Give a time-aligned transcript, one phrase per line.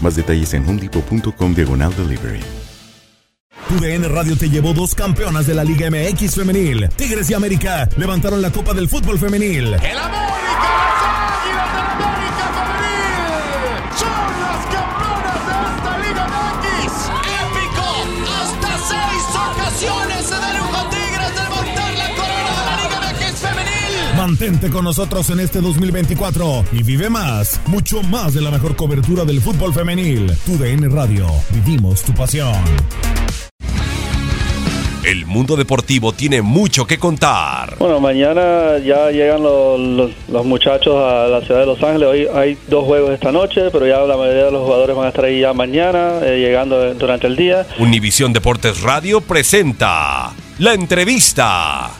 [0.00, 2.40] Más detalles en homedepot.com diagonal delivery.
[3.70, 6.88] UDN Radio te llevó dos campeonas de la Liga MX femenil.
[6.96, 9.74] Tigres y América levantaron la Copa del Fútbol Femenil.
[9.74, 10.39] ¡El América!
[24.24, 29.24] Mantente con nosotros en este 2024 y vive más, mucho más de la mejor cobertura
[29.24, 30.30] del fútbol femenil.
[30.46, 32.52] UDN Radio, vivimos tu pasión.
[35.04, 37.76] El mundo deportivo tiene mucho que contar.
[37.78, 42.06] Bueno, mañana ya llegan los, los- los muchachos a la ciudad de Los Ángeles.
[42.06, 45.08] Hoy hay dos juegos esta noche, pero ya la mayoría de los jugadores van a
[45.08, 47.66] estar ahí ya mañana, eh, llegando durante el día.
[47.78, 51.90] Univisión Deportes Radio presenta la entrevista.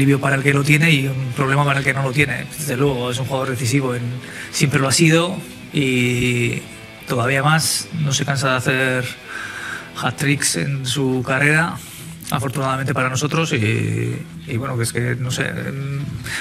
[0.00, 2.46] Alivio para el que lo tiene y un problema para el que no lo tiene.
[2.56, 3.94] Desde luego, es un jugador decisivo,
[4.50, 5.36] siempre lo ha sido
[5.74, 6.62] y
[7.06, 7.86] todavía más.
[8.00, 9.04] No se cansa de hacer
[10.00, 11.76] hat-tricks en su carrera,
[12.30, 13.52] afortunadamente para nosotros.
[13.52, 14.16] Y,
[14.56, 15.52] bueno, que es que, no sé,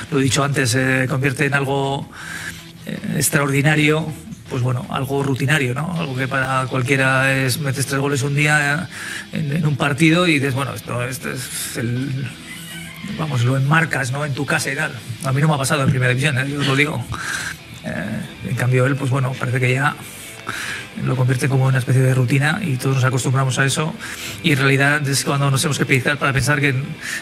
[0.10, 2.10] lo he dicho antes, se convierte en algo
[2.86, 4.08] eh, extraordinario.
[4.50, 5.94] Pues bueno, algo rutinario, ¿no?
[6.00, 8.88] Algo que para cualquiera es metes tres goles un día
[9.34, 12.26] en, en un partido y dices, bueno, esto, esto es el,
[13.18, 14.26] vamos, lo enmarcas ¿no?
[14.26, 14.94] en tu casa y tal.
[15.24, 16.50] A mí no me ha pasado en primera división, ¿eh?
[16.50, 17.04] yo os lo digo.
[17.86, 19.96] Eh, en cambio él, pues bueno, parece que ya
[21.04, 23.94] lo convierte como una especie de rutina y todos nos acostumbramos a eso
[24.44, 26.76] y en realidad es cuando nos tenemos que pensar para pensar que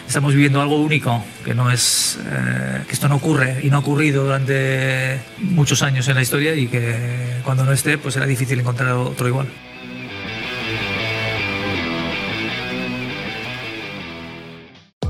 [0.06, 3.80] estamos viviendo algo único, que no es eh, que esto no ocurre y no ha
[3.80, 8.58] ocurrido durante muchos años en la historia y que cuando no esté pues será difícil
[8.58, 9.46] encontrar otro igual.